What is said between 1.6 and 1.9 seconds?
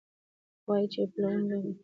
کې